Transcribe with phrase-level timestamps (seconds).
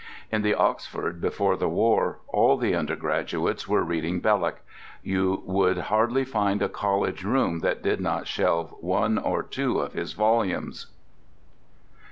[0.31, 4.61] In the Oxford before the war all the undergraduates were reading Belloc:
[5.03, 9.93] you would hardly find a college room that did not shelve one or two of
[9.93, 10.87] his volumes.